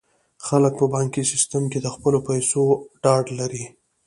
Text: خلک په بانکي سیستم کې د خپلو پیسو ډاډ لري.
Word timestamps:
خلک 0.45 0.73
په 0.79 0.85
بانکي 0.93 1.23
سیستم 1.31 1.63
کې 1.71 1.79
د 1.81 1.87
خپلو 1.95 2.19
پیسو 2.29 2.63
ډاډ 3.03 3.25
لري. 3.39 3.65